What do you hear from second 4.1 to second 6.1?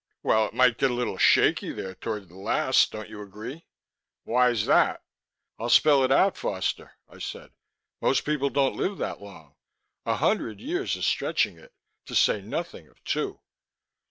"Why is that?" "I'll spell